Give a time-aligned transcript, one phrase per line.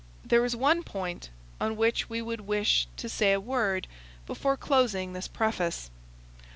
[0.25, 1.29] There is one point
[1.59, 3.85] on which we would wish to say a word
[4.25, 5.91] before closing this preface.